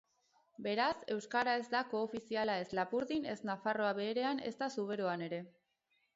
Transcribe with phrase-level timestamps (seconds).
[0.67, 5.45] Beraz, euskara ez da koofiziala ez Lapurdin, ez Nafarroa Beherean ezta Zuberoan ere.